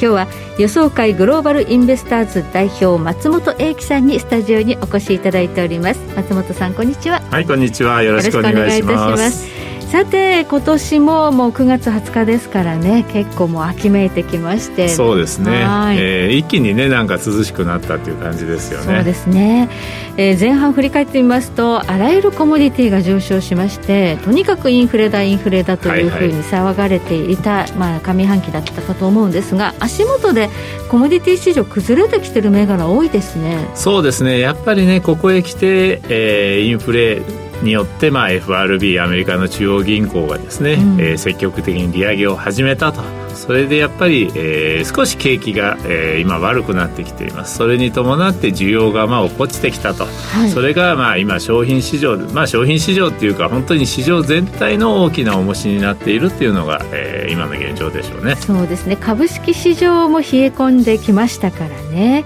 [0.00, 0.26] 日は
[0.58, 6.00] 予想会グローバルインベスターズ代表松本英樹さんにスタジオにお越しいただいております。
[6.16, 7.20] 松本さんこんにちは。
[7.30, 8.02] はいこんにちは。
[8.02, 14.90] よろしくお願いいたしますさて今年ももう9月20日ですからね結構もう秋めいてきまして。
[14.90, 15.50] そうですね、
[15.98, 18.84] えー、一気にねなんか涼しくなったっていう感じですよね。
[18.84, 19.70] そうですね、
[20.18, 30.50] えー、前半振り返ってみますとあらゆるコモディティが上昇しましてとにかくインフレだインフレだというふうに騒がれていた、はいはい、まあ、上半期だったかと思うんですが足元で
[30.90, 33.70] コモディティ市場崩れてきてる銘柄多いですね。
[33.74, 34.38] そうですね。
[34.38, 37.22] やっぱりねここへ来て、えー、インフレ
[37.62, 43.02] によって、まあ、FRB アメリカの中央銀行がですね、うん、えー、積極的に利上げを始めたと。
[43.34, 47.56] それでやっぱり、えー、少し景気が、えー、今悪くなってきています。
[47.56, 58.34] それに伴って需要がまあ落っこちてきたと、はい、それがまあ今商品市場まあ商品市場っていうか本当に市場全体の大きな重しになっているっていうのが、えー、今の現状でしょうね。
[58.34, 58.96] そうですね。
[58.96, 62.24] 株式市場も冷え込んできましたからね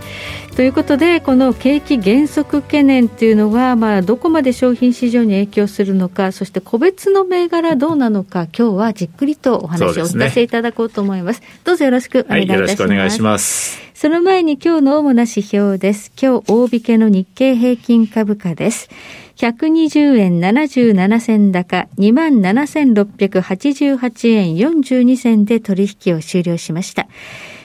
[0.55, 13.81] ということでこの景気減速懸念というのが、まあ、どこまで商品市場に影響するのかそして個別の銘柄どうなのか今日はじっくりとお話をお聞かせいただこうと思います、ね、どうぞよろしくお願いいたします、はい、よろしくお願いします。
[13.95, 16.11] その前に今日の主な指標です。
[16.21, 18.91] 今日大引けの日経平均株価です。
[19.37, 21.87] 120円77銭高。
[21.99, 27.07] 27,688円42銭で取引を終了しました。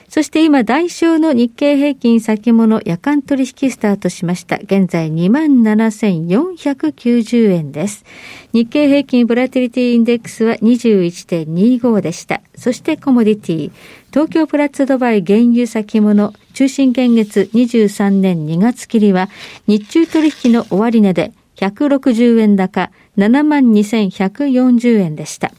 [0.08, 4.56] そして今、代償の日経平均先物夜間取引スタートしました。
[4.56, 8.06] 現在27,490円です。
[8.54, 12.40] 日経平均ボラティリティインデックスは21.25でした。
[12.56, 13.70] そしてコモディティ、
[14.10, 19.28] 東京プラッツドバイ原油先物中心現月23年2月切りは
[19.66, 25.52] 日中取引の終値で160円高72,140円でした。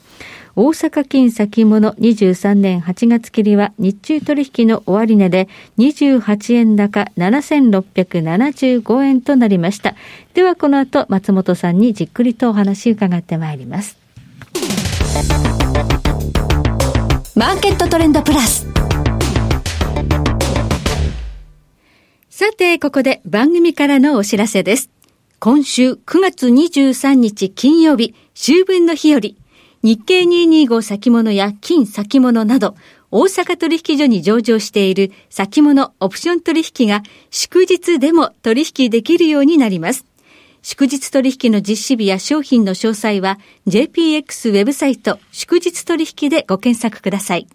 [0.62, 5.48] 大阪金先物23年8月切りは日中取引の終値で
[5.78, 9.96] 28円高7675円となりました。
[10.34, 13.98] ではこの後松本さんにじっくりとお話伺ってまいります。
[17.38, 18.68] マーケットトレンドプラス。
[22.30, 24.90] さて、ここで番組からのお知らせです。
[25.40, 29.38] 今週9月23日金曜日、秋分の日より、
[29.82, 32.76] 日経225先物や金先物など、
[33.12, 37.02] 大阪取引所に上場している先物オプション取引が
[37.32, 40.06] 祝日でも取引できるようになります。
[40.62, 47.48] 祝日取引の実施日や商品の詳細は JPX ウェブサイト祝日取引でご検索ください。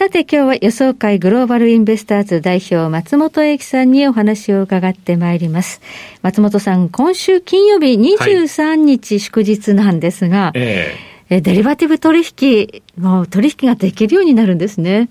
[0.00, 5.82] さて今日は予想会グローバルインベスターズ代表松本英樹さんにお話を伺ってまいります。
[6.22, 15.10] 松本さん、今週金曜日23日祝日なんですが、はいえー、デリバティブ取引、もう取引ができるようになるんですね。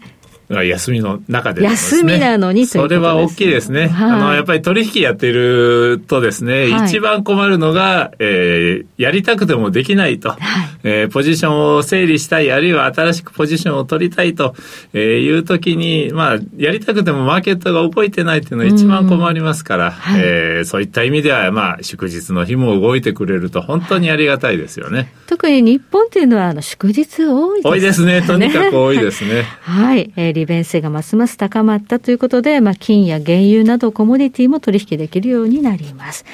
[0.50, 3.90] 休みの中で、ね、休みなのにそれは大きいですね。
[3.90, 10.40] はい、あの、やっぱり取引やってるとですね、はい、一番困るのが、えー、やりたくてもできないと、はい、
[10.84, 14.56] えー、ポジションを整理したい、あるいは新しくポジションを取りたいと、
[14.94, 25.14] えー、いうときに、まあ、やりたくてもマーケットが動いてないっていうのは一番困りますから、はい、えー、そういった意味では、まあ、祝日の日も動いてくれると本当にありがたいですよね。
[25.28, 27.72] 特に日本っていうのは、あの、祝日多いですね。
[27.72, 28.22] 多いですね。
[28.26, 29.44] とにかく多いですね。
[29.62, 30.12] はい。
[30.16, 36.26] えー利便性がますます高まったということで、まあ、金や原油などコモディティも取引できるようになります。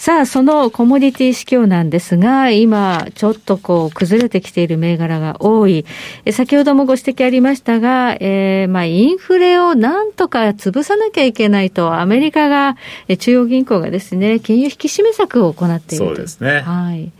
[0.00, 5.84] さあ、そのコモディティ市況なんですが、今、ちょっとこう、崩れてきている銘柄が多い。
[6.32, 12.78] 先ほどもご指摘ありましたが、えー、まあ、インフレをなんとか潰さなきゃいけないと、アメリカが、
[13.18, 16.08] 中央銀行がですね、金融引き締め策を行っていると。
[16.08, 16.60] そうですね。
[16.60, 17.12] はい。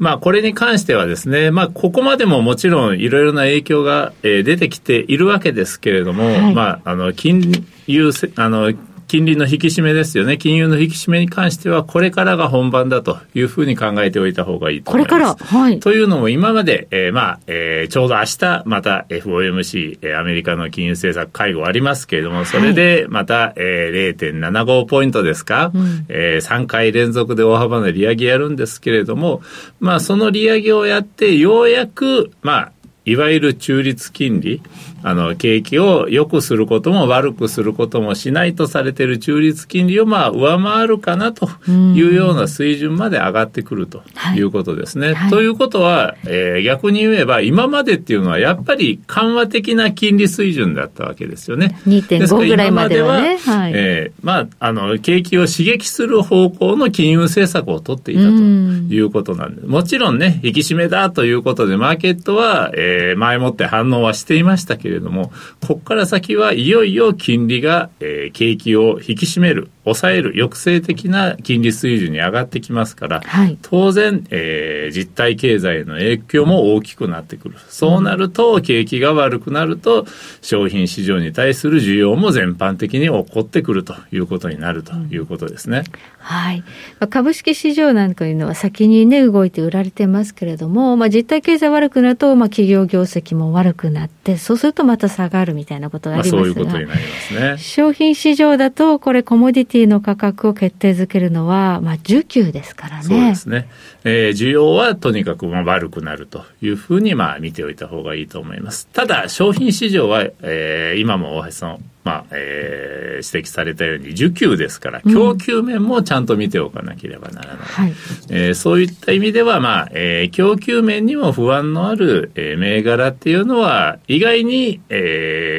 [0.00, 8.72] まあ、これに関してはですね、まあ、ここまでももちろんいろいろな影響が、えー、出てきているわけですけれども、はい、まあ、あの、金融、あの、
[9.08, 10.36] 金利の引き締めですよね。
[10.36, 15.10] 金融の引き締めに関しては、これからが本番だというふうに考えておいた方がいいと思います。
[15.10, 15.80] これからはい。
[15.80, 29.40] というのも、今まで、えー、まあ、えー、ちょうど明日、また FOMC、えー、アメリカの金融政策会合ありますけれども、それで、また、えー、0.75ポイントですか、うん、えー、3回連続で大幅な利上げやるんですけれども、
[29.80, 32.72] まあ、その利上げをやって、ようやく、まあ、
[33.08, 34.62] いわゆる中立金利、
[35.02, 44.02] あの、景気を良くすることも悪くすることもしないとされている中立金利をまあ上回るかなというような水準まで上がってくると
[44.34, 45.14] いうことですね。
[45.14, 51.78] はい、ということは、えー、逆に言えば今までっていうのはやっぱり緩和的な金利水準だったわけですよね。
[51.86, 53.38] 2.5ぐらいまではね。
[53.38, 59.66] はい、えー、まあ、あの、景気を刺激する方向の金融政策を取っていたということなんです。
[59.66, 77.56] もちろんね、引き締めだということでマーケットは、えー、前もって反応はしていましたけれども、ここから先はいよいよ金利が、えー、景気を引き締める、抑える、抑制的な金利水準に上がってきますから、はい、当然、えー、実体経済への影響も大きくなってくる。
[77.68, 80.06] そうなると、景気が悪くなると、
[80.42, 85.78] 商品市場に対する需要も全般的に起こってくるということになるということですね。
[85.78, 85.84] うん、
[86.18, 86.62] はい。
[87.10, 97.58] 株式市場なんかいうのは先にね、動いて売られてますけれども、まあ、実体経済悪くなると、まあ、企業業績も悪くなって、そうするとまた下がるみたいなことがありますが、まあ、そういうことになりますね。
[97.58, 103.02] 商品市場だと、これコモディティの価格を決定づけるのは、まあ、需給ですからね。
[103.04, 103.68] そうですね。
[104.04, 108.88] えー、需要はとにかくまあ悪くなるというふうにまあ見ておいた方がいいと思います。
[108.92, 111.78] ただ、商品市場は、えー、今も大橋さん
[112.08, 117.96] まあえー、指摘されたように需給ですから供給面もちゃんと見ておかなければならない、うん
[118.30, 125.57] えー、そういった意味では、まあえー、供給面にも不安のある、えー、銘柄っていうのは意外に、えー、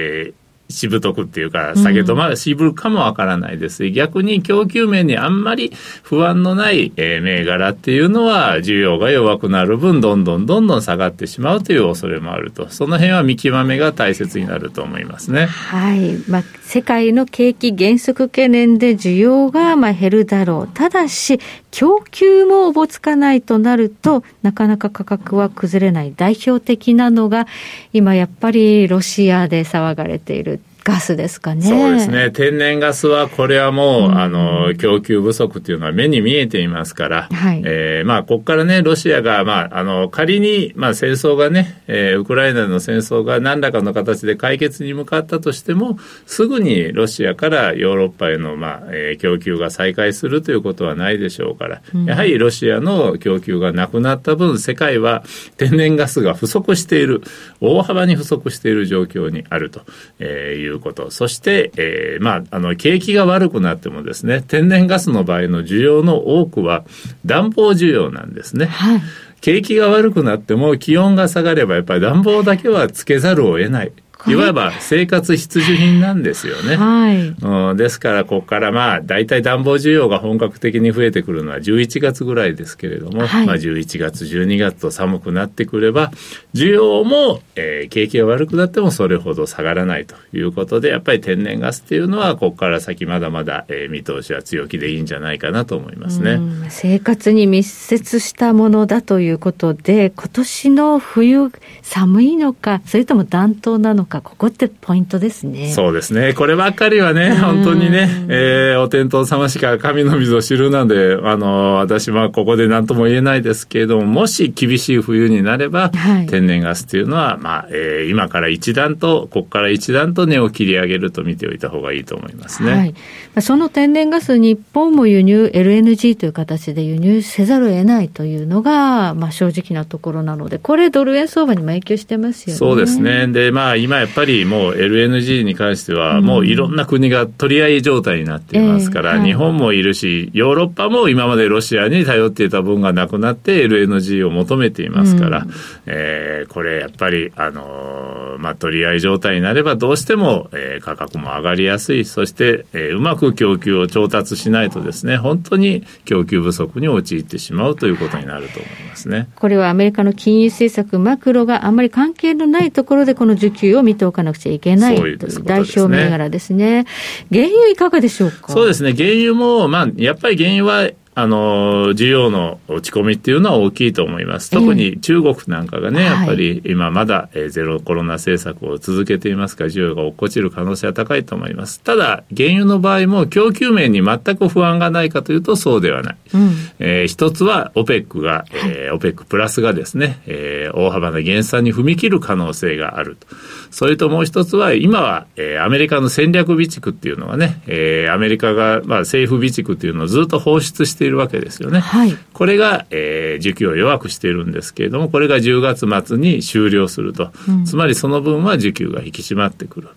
[0.70, 3.90] しぶとくっていうか、下げ止まる、渋るかもわからないです。
[3.90, 5.72] 逆に供給面にあんまり
[6.04, 12.70] 不安のない、えー、銘柄っていうのは、需要が弱くなる分、どんどんどんどん下がってしまうという恐れもあると。
[12.70, 15.48] その辺は見極めが大切になると思いますね。
[15.48, 16.18] はい。
[16.28, 20.76] まあ、世界の景気減速懸念で需要がまあ減るだろう。
[20.76, 21.40] ただし、
[21.72, 26.14] 供給もおぼつかないとなると、なかなか価格は崩れない。
[26.16, 27.48] 代表的なのが、
[27.94, 31.62] 今やっぱりロシアで騒がれているガスですかね。
[31.62, 32.32] そうですね。
[32.32, 55.24] 天然ガスは、これはもう、うん、あの、供給不足というのは目に見えていますから、はい、えー、まあ、ここからね、ロシアが、まあ、あの、仮に、まあ、戦争がね、えー、ウクライナの戦争が何らかの形で解決に向かったとしても、すぐにロシアからヨーロッパへの、まあ、えー、供給が再開するということはないでしょうから、うん、やはりロシアの供給がなくなった分、世界は
[55.58, 57.22] 天然ガスが不足している、
[57.62, 66.84] 大幅に不足している状況にあるということ、そして、えー、まあ、あの、景気が悪くなってもですね、天然ガスの場合の需要の多くは
[67.26, 68.66] 暖房需要なんですね。
[68.66, 69.02] はい
[69.42, 73.94] 景気が悪くなっても気温が下がればやっぱり暖房だけはつけざるを得ない。
[74.28, 76.76] いわば生活必需品なんですよね。
[76.76, 86.12] はい、うん、ですから、ここからまあ、大体暖房需要が本格的に増えてくるのは11月ぐらいですけれども、はい、まあ、11月、12月と寒くなってくれば、
[86.54, 96.40] 需要も、えー、景気が悪くなってもそれほど下がらないということで、やっぱり天然ガスっていうのは、ここから先まだまだ、えー、見通しは強気でいいんじゃないかなと思いますね。
[96.70, 101.52] 生活に密接したものだということで、今年の冬、
[101.82, 105.72] 寒いのか、それとも暖冬なのか、ここってポイントですね。
[105.72, 106.34] そうですね。
[106.34, 122.72] こればっかりはね、本当にね、えー、お天道様しか神の水を知るなんで、あの、私はここで何とも言えないですけれども、もし厳しい冬になれば、はい、天然ガスというのは、まあ、えー、今から一段と、ここから一段と値を切り上げると見ておいた方がいいと思いますね。
[122.72, 132.58] はい、その天然ガス、日本も輸入、LNG という形で輸入せざるを得ないというのが、まあ、正直なところなので、これドル円相場にも影響してますよね。
[132.58, 133.28] そうですね。
[133.28, 139.20] で、まあ、今やっぱりもう LNG に関しては、もういろんな国が取り合い状態になっていますから、うんえ。
[139.20, 145.52] ーはい、日本もいるし、ヨーロッパも今までロシアに頼っていた分がなくなって LNG を求めていますから、うん、
[145.86, 159.30] えー、これやっぱり、あのー、まあ、取り合い状態になればどうしても、えー、価格も上がりやすい、そして、えー、うまく供給を調達しないとですね、本当に供給不足に陥ってしまうということになると思いますね。
[159.36, 166.86] これはアメリカの金融政策、マクロがあんまり関係のないところでこの需給を見ておかなくちゃいけないという代表銘柄ですね。
[167.32, 168.54] 原油いかがでしょうか？
[168.54, 168.94] そうですね。
[168.94, 170.90] 原油も、まあ、やっぱり原油は
[171.22, 174.50] あの需要の落ち込みっていうのは大きいと思います。
[174.50, 181.82] 特に中国なんかがね、やっぱり今まだ、えゼロコロナ政策を続けていますから需要が落っこちる可能性は高いと思います。
[181.82, 186.18] ただ、原油の場合も供給面に全く不安がないかというとそうではない。
[186.34, 193.28] うん、えー、一つは OPEC が、えー、OPEC プラスがですね、えー、大幅な減産に踏み切る可能性があると。
[193.72, 201.80] それともう一つは今は、えー、アメリカの戦略備蓄っていうのはね、えー、アメリカが、まあ、政府備蓄っていうのをずっと放出しているわけですよね。
[201.80, 207.32] はい、これが、えー、需給を弱くしているんですけれども、これが10月末に終了すると。
[207.48, 209.90] うん、つまりその分は需給が引き締まってくる。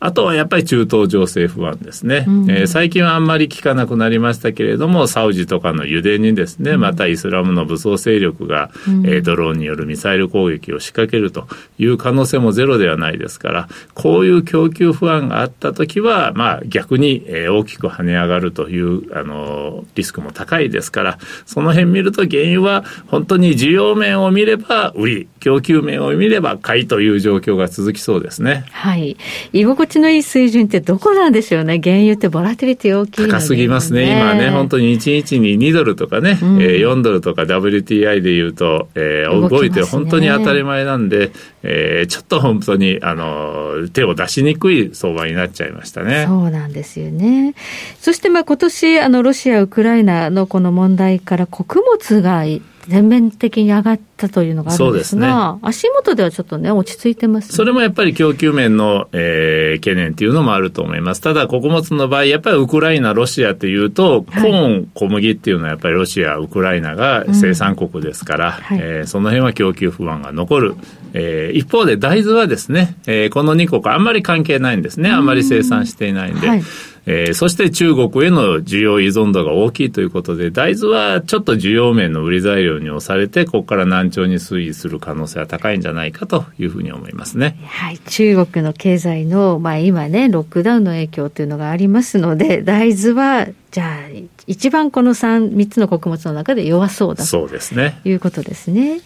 [0.00, 2.24] あとはやっぱり中東情勢不安ですね。
[2.26, 11.46] うん、えー、最近はあんまり聞かなくなりましたけれども、サウジとかの油田にですね、またイスラムの武装勢力が、うん、えー、ドローンによるミサイル攻撃を仕掛けると
[11.78, 28.64] いう可能性もゼロではないですから、こういう供給不安があったときは、まあ逆に、えー、大きく跳ね上がるという、あの、リスクも高いですから、その辺見ると原油は本当に需要面を見れば売り、供給面を見れば買いという状況が続きそうですね。
[28.70, 29.16] はい。
[29.52, 31.80] 居心地のいい水準ってどこなんでしょうね。
[31.82, 34.10] 原油ってボラティリティ大きい、ね、高すぎますね。
[34.10, 41.32] 今ね、本当に1日に2ドルとかね、うん、えー、4ドルとか WTI でいうと、えー、動いて本当に当たり前なんで、
[41.62, 46.24] えー、ちょっと本当に、あの、手を出しにくい相場になっちゃいましたね。
[46.26, 47.54] そうなんですよね。
[48.00, 52.44] そして、まあ、今年、あの、ロシア、ウクライナのこの問題から穀物が
[52.88, 61.20] 全面的に上がったというのがあるんですが、すね、足元ではちょっとね、落ち着いてます、ね、それもやっぱり供給面の、えー、懸念っていうのもあると思います。
[61.20, 70.74] ただ、穀物の場合、やっぱりウクライナ、ロシアっていうと、コーン、小麦っていうのはやっぱりロシア、ウクライナが生産国ですから、うんはい、えー、その辺は供給不安が残る。
[71.16, 75.10] えー、一方で大豆はですね、えー、この2国あんまり関係ないんですね。
[75.10, 76.48] あんまり生産していないんで。
[76.48, 76.62] はい
[77.06, 87.58] えー、そして中国への需要依存度が大きいということで、大豆はちょっと需要面の売り材料に押されて、ここから難聴に推移する可能性は高いんじゃないかというふうに思いますね。
[87.66, 87.98] はい。
[87.98, 93.98] 中国の経済の、まあ今ね、ロックダウンの影響というのがありますので、大豆は、じゃあ、
[94.46, 98.00] 一番この三三つの穀物の中で弱そうだそうですね。
[98.04, 99.00] いうことですね。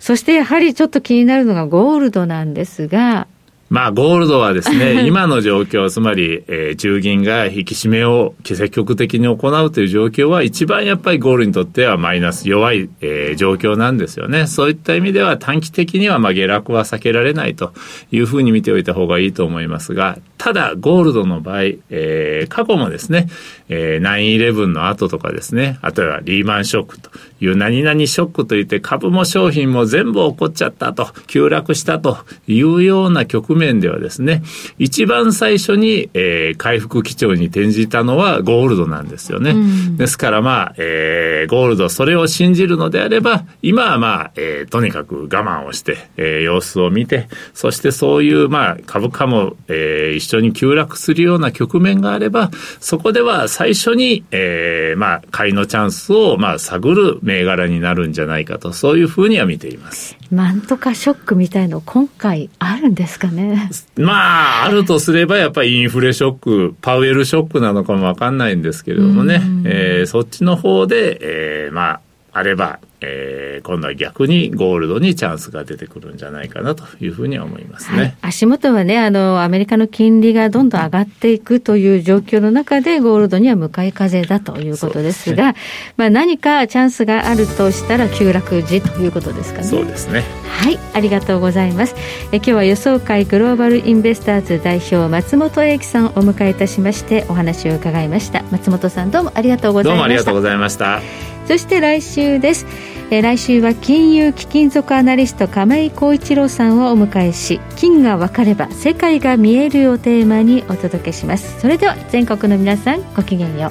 [0.00, 3.26] そしてやはりちょっと気になるのがゴールドなんですが、
[3.70, 14.46] まあ、ゴールドはですね、 今の状況、つまり、えー、中銀が引き締めを積極的に行うという状況は、一番やっぱりゴールにとってはマイナス、弱い、えー、状況なんですよね。
[14.46, 17.72] そういった意味では、短期的には、まあ、下落は避けられないと
[18.10, 23.28] いうふうに見ておいた方がいいと思いますが、ただ、ゴールドの場合、えー、過去もですね、
[23.68, 27.10] えー、9-11の後とかですね、あとはリーマンショックと
[27.40, 34.42] いう何々ショックといって株も商品も全部起こっちゃったと、急落したというような局面ではですね、
[34.78, 39.50] 一番最初に、えー、回復基調に転じたのはゴールドなんですよね。
[39.50, 52.50] うん、ですからまあ、えー、ゴールド、それを信じるのであれば、今はまあ、えー、とにかく我慢をして、えー、様子を見て、そしてそういうまあ、株価も、えー、一緒に急落するような局面があれば、
[52.80, 60.16] そこでは最初に、えー、まあ、買いのチャンスをまあ、探る銘柄になるんじゃないかと、そういうふうには見ています。
[60.30, 63.47] なんとかショックみたいの今回あるんですかね？
[63.96, 72.00] まあ、あるとすればやっぱりインフレショック、パウエルショックなのかもわかんないんですけれどもね、えー、そっちの方で、えー、まあ、
[72.32, 85.54] あれば、えー、今度は逆にゴールドにチャンスが出てくるんじゃないかなというふうには思いますね、はい、足元はねあの、アメリカの金利がどんどん上がっていくという状況の中で、ゴールドには向かい風だということですが、すね、
[85.96, 89.64] まあ、何かチャンスがあるとしたら、急落時ということですかね。
[89.64, 90.24] そうですね。
[90.48, 90.78] はい。
[90.94, 91.94] ありがとうございます。
[92.32, 98.42] え今日は予想会グローバルインベスターズ代表松本英樹さんをお迎えいたしましてお話を伺いました。
[98.50, 99.94] 松本さんどうもありがとうございました。
[99.94, 102.66] どうもありがとうございましたそして来週です。
[103.10, 111.58] え来週は金融貴金属アナリスト亀井浩一郎さんをお迎えし金が分かれば世界が見えるをテーマにお届けします。
[111.58, 113.70] それでは全国の皆さんごきげんよう。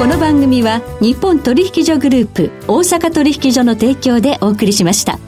[0.00, 5.27] この番組は日本取引所グループ大阪取引所の提供でお送りしました。